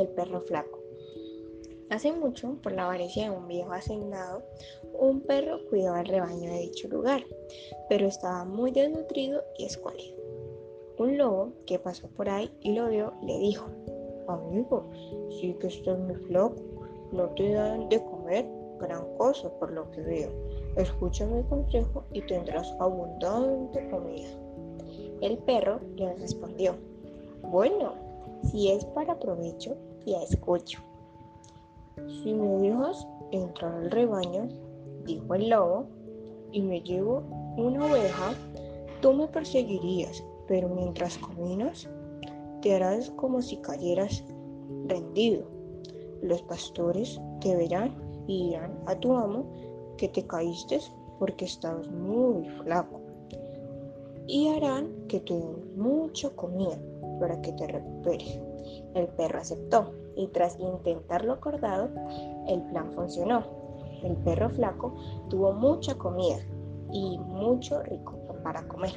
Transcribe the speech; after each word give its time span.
el 0.00 0.08
perro 0.08 0.40
flaco. 0.40 0.78
Hace 1.90 2.12
mucho, 2.12 2.56
por 2.62 2.72
la 2.72 2.84
avaricia 2.84 3.24
de 3.30 3.36
un 3.36 3.48
viejo 3.48 3.72
hacendado, 3.72 4.42
un 4.98 5.22
perro 5.22 5.58
cuidaba 5.68 6.00
el 6.00 6.06
rebaño 6.06 6.50
de 6.50 6.60
dicho 6.60 6.86
lugar, 6.86 7.24
pero 7.88 8.06
estaba 8.06 8.44
muy 8.44 8.70
desnutrido 8.70 9.42
y 9.58 9.64
escuálido. 9.64 10.16
Un 10.98 11.18
lobo 11.18 11.52
que 11.66 11.78
pasó 11.80 12.06
por 12.08 12.28
ahí 12.28 12.48
y 12.60 12.74
lo 12.74 12.88
vio 12.88 13.12
le 13.22 13.38
dijo, 13.38 13.66
Amigo, 14.28 14.88
sí 15.30 15.56
que 15.60 15.66
estás 15.66 15.98
muy 15.98 16.14
flaco, 16.14 16.54
no 17.10 17.28
te 17.30 17.54
dan 17.54 17.88
de 17.88 18.00
comer 18.04 18.46
gran 18.78 19.04
cosa 19.16 19.50
por 19.58 19.72
lo 19.72 19.90
que 19.90 20.00
veo. 20.02 20.30
Escucha 20.76 21.26
mi 21.26 21.42
consejo 21.44 22.04
y 22.12 22.22
tendrás 22.22 22.72
abundante 22.78 23.88
comida. 23.90 24.30
El 25.20 25.38
perro 25.38 25.80
le 25.96 26.14
respondió, 26.14 26.76
Bueno, 27.42 27.94
si 28.44 28.70
es 28.70 28.84
para 28.84 29.18
provecho, 29.18 29.76
ya 30.06 30.22
escucho. 30.22 30.80
Si 32.22 32.32
me 32.32 32.68
dejas 32.68 33.06
entrar 33.30 33.74
al 33.74 33.90
rebaño, 33.90 34.48
dijo 35.04 35.34
el 35.34 35.48
lobo, 35.48 35.86
y 36.52 36.62
me 36.62 36.80
llevo 36.80 37.22
una 37.56 37.86
oveja, 37.86 38.34
tú 39.00 39.12
me 39.12 39.26
perseguirías, 39.28 40.22
pero 40.48 40.68
mientras 40.68 41.18
caminas, 41.18 41.88
te 42.62 42.74
harás 42.74 43.10
como 43.10 43.40
si 43.40 43.56
cayeras 43.58 44.24
rendido. 44.86 45.44
Los 46.22 46.42
pastores 46.42 47.20
te 47.40 47.56
verán 47.56 47.94
y 48.26 48.48
dirán 48.48 48.78
a 48.86 48.94
tu 48.96 49.14
amo 49.14 49.46
que 49.96 50.08
te 50.08 50.26
caíste 50.26 50.80
porque 51.18 51.44
estabas 51.44 51.88
muy 51.88 52.48
flaco. 52.62 53.00
Y 54.26 54.48
harán 54.48 54.90
que 55.08 55.20
te 55.20 55.34
den 55.34 55.76
mucha 55.76 56.30
comida 56.30 56.78
para 57.18 57.40
que 57.42 57.52
te 57.52 57.66
recuperes. 57.66 58.40
El 58.94 59.08
perro 59.08 59.40
aceptó 59.40 59.92
y 60.16 60.28
tras 60.28 60.58
intentarlo 60.58 61.34
acordado, 61.34 61.90
el 62.48 62.62
plan 62.70 62.92
funcionó. 62.92 63.44
El 64.02 64.16
perro 64.16 64.50
flaco 64.50 64.94
tuvo 65.28 65.52
mucha 65.52 65.94
comida 65.96 66.38
y 66.92 67.18
mucho 67.18 67.82
rico 67.82 68.18
para 68.42 68.66
comer. 68.66 68.92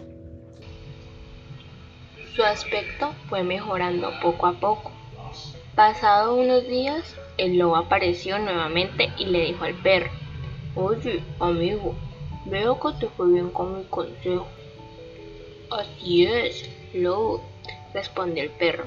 Su 2.36 2.44
aspecto 2.44 3.12
fue 3.30 3.44
mejorando 3.44 4.10
poco 4.22 4.48
a 4.48 4.54
poco. 4.54 4.92
Pasado 5.76 6.36
unos 6.36 6.68
días, 6.68 7.16
el 7.38 7.58
lobo 7.58 7.76
apareció 7.76 8.40
nuevamente 8.40 9.10
y 9.18 9.26
le 9.26 9.46
dijo 9.46 9.66
al 9.66 9.76
perro, 9.76 10.10
Oye, 10.76 11.24
amigo, 11.40 11.94
veo 12.46 12.80
que 12.80 12.94
te 13.00 13.08
fue 13.10 13.32
bien 13.32 13.50
con 13.52 13.78
mi 13.78 13.84
consejo. 13.86 14.48
Así 15.70 16.26
es, 16.26 16.70
lobo, 16.94 17.42
respondió 17.94 18.44
el 18.44 18.50
perro. 18.52 18.86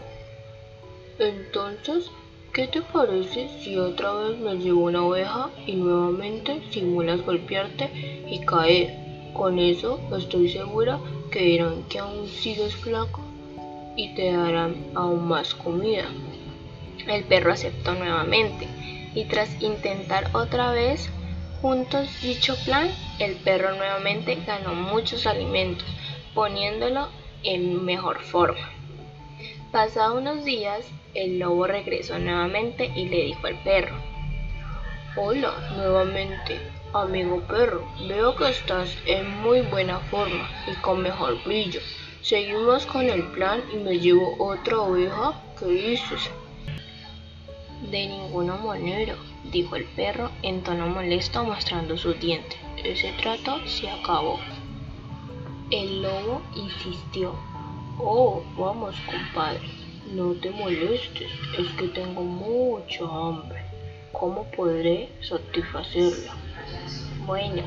Entonces, 1.19 2.11
¿qué 2.53 2.67
te 2.67 2.83
parece 2.83 3.49
si 3.61 3.79
otra 3.79 4.13
vez 4.13 4.39
me 4.39 4.57
llevo 4.57 4.85
una 4.85 5.03
oveja 5.03 5.49
y 5.67 5.73
nuevamente 5.73 6.61
simulas 6.71 7.25
golpearte 7.25 7.89
y 8.29 8.41
caer? 8.41 8.91
Con 9.33 9.59
eso 9.59 9.99
estoy 10.15 10.51
segura 10.51 10.99
que 11.31 11.41
dirán 11.41 11.85
que 11.89 12.01
aún 12.01 12.29
sigues 12.29 12.75
flaco 12.75 13.23
y 13.97 14.15
te 14.15 14.31
darán 14.31 14.77
aún 14.95 15.27
más 15.27 15.55
comida. 15.55 16.05
El 17.07 17.25
perro 17.25 17.53
aceptó 17.53 17.95
nuevamente 17.95 18.69
y 19.15 19.25
tras 19.25 19.63
intentar 19.63 20.29
otra 20.35 20.73
vez 20.73 21.09
juntos 21.63 22.09
dicho 22.21 22.55
plan, 22.67 22.91
el 23.19 23.37
perro 23.37 23.75
nuevamente 23.75 24.37
ganó 24.47 24.75
muchos 24.75 25.27
alimentos, 25.27 25.89
poniéndolo 26.35 27.09
en 27.43 27.85
mejor 27.85 28.21
forma. 28.21 28.71
Pasados 29.77 30.23
unos 30.23 30.43
días, 30.43 30.89
el 31.13 31.39
lobo 31.39 31.67
regresó 31.67 32.19
nuevamente 32.19 32.91
y 32.97 33.11
le 33.11 33.25
dijo 33.25 33.47
al 33.47 33.63
perro, 33.63 33.95
Hola, 35.19 35.53
nuevamente, 35.77 36.59
amigo 36.95 37.43
perro, 37.43 37.87
veo 38.09 38.35
que 38.37 38.49
estás 38.49 38.97
en 39.05 39.29
muy 39.43 39.61
buena 39.61 39.99
forma 40.11 40.49
y 40.67 40.75
con 40.77 41.03
mejor 41.03 41.45
brillo. 41.45 41.81
Seguimos 42.23 42.87
con 42.87 43.11
el 43.11 43.23
plan 43.33 43.63
y 43.71 43.77
me 43.77 43.99
llevo 43.99 44.35
otra 44.39 44.81
oveja. 44.81 45.39
¿Qué 45.59 45.67
dices? 45.67 46.31
De 47.91 48.07
ninguna 48.07 48.57
manera, 48.57 49.15
dijo 49.53 49.77
el 49.77 49.85
perro 49.85 50.31
en 50.41 50.63
tono 50.63 50.87
molesto 50.87 51.45
mostrando 51.45 51.99
sus 51.99 52.19
dientes. 52.19 52.59
Ese 52.83 53.13
trato 53.21 53.61
se 53.67 53.91
acabó. 53.91 54.41
El 55.71 56.01
lobo 56.01 56.41
insistió. 56.55 57.35
Oh, 57.99 58.43
vamos, 58.59 58.95
compadre, 59.07 59.67
no 60.13 60.35
te 60.35 60.51
molestes, 60.51 61.31
es 61.59 61.69
que 61.79 61.89
tengo 61.89 62.23
mucha 62.23 63.05
hambre. 63.05 63.63
¿Cómo 64.13 64.45
podré 64.51 65.09
satisfacerla? 65.23 66.35
Bueno, 67.25 67.63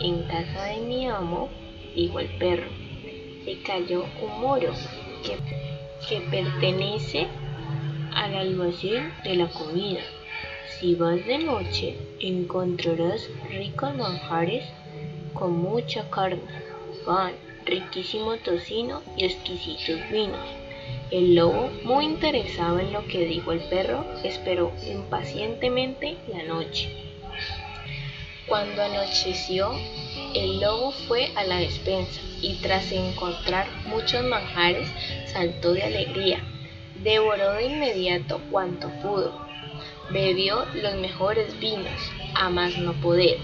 en 0.00 0.22
casa 0.24 0.64
de 0.64 0.76
mi 0.82 1.06
amo, 1.06 1.48
dijo 1.94 2.20
el 2.20 2.28
perro, 2.36 2.68
se 3.46 3.62
cayó 3.62 4.04
un 4.22 4.38
moro 4.38 4.70
que, 5.24 5.38
que 6.06 6.20
pertenece 6.30 7.26
al 8.14 8.34
almacén 8.34 9.14
de 9.24 9.34
la 9.34 9.48
comida. 9.48 10.02
Si 10.78 10.94
vas 10.94 11.24
de 11.24 11.38
noche, 11.38 11.96
encontrarás 12.20 13.30
ricos 13.48 13.96
manjares 13.96 14.64
con 15.32 15.56
mucha 15.56 16.08
carne, 16.10 16.42
pan, 17.06 17.32
riquísimo 17.68 18.36
tocino 18.38 19.02
y 19.16 19.24
exquisitos 19.26 20.00
vinos. 20.10 20.46
El 21.10 21.34
lobo, 21.34 21.70
muy 21.84 22.04
interesado 22.04 22.80
en 22.80 22.92
lo 22.92 23.06
que 23.06 23.24
dijo 23.24 23.52
el 23.52 23.60
perro, 23.60 24.04
esperó 24.24 24.72
impacientemente 24.86 26.16
la 26.28 26.42
noche. 26.42 26.90
Cuando 28.46 28.82
anocheció, 28.82 29.70
el 30.34 30.60
lobo 30.60 30.92
fue 31.06 31.30
a 31.36 31.44
la 31.44 31.56
despensa 31.56 32.20
y 32.40 32.54
tras 32.62 32.90
encontrar 32.92 33.66
muchos 33.86 34.24
manjares 34.24 34.88
saltó 35.32 35.72
de 35.74 35.82
alegría. 35.82 36.40
Devoró 37.02 37.52
de 37.54 37.66
inmediato 37.66 38.40
cuanto 38.50 38.88
pudo. 39.02 39.46
Bebió 40.10 40.64
los 40.74 40.94
mejores 40.96 41.58
vinos, 41.60 42.10
a 42.34 42.48
más 42.48 42.76
no 42.78 42.94
poder. 42.94 43.38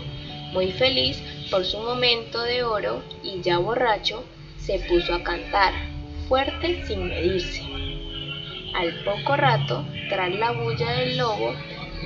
Muy 0.55 0.71
feliz 0.71 1.21
por 1.51 1.65
su 1.65 1.79
momento 1.79 2.41
de 2.43 2.63
oro 2.63 3.03
y 3.25 3.41
ya 3.43 3.59
borracho, 3.59 4.23
se 4.57 4.79
puso 4.89 5.13
a 5.13 5.25
cantar, 5.25 5.73
fuerte 6.29 6.87
sin 6.87 7.09
medirse. 7.09 7.61
Al 8.77 9.03
poco 9.03 9.37
rato, 9.37 9.85
tras 10.09 10.33
la 10.33 10.53
bulla 10.53 10.93
del 10.93 11.19
lobo, 11.19 11.57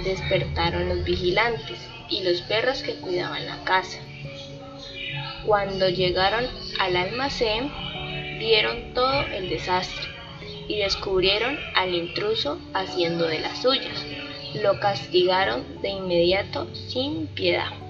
despertaron 0.02 0.88
los 0.88 1.04
vigilantes 1.04 1.78
y 2.08 2.22
los 2.22 2.40
perros 2.40 2.82
que 2.82 2.94
cuidaban 2.94 3.44
la 3.44 3.62
casa. 3.64 3.98
Cuando 5.44 5.90
llegaron 5.90 6.46
al 6.80 6.96
almacén, 6.96 7.70
vieron 8.38 8.94
todo 8.94 9.26
el 9.26 9.50
desastre 9.50 10.08
y 10.68 10.78
descubrieron 10.78 11.58
al 11.74 11.94
intruso 11.94 12.58
haciendo 12.72 13.26
de 13.26 13.40
las 13.40 13.60
suyas. 13.60 14.06
Lo 14.54 14.80
castigaron 14.80 15.82
de 15.82 15.90
inmediato 15.90 16.66
sin 16.88 17.26
piedad. 17.26 17.87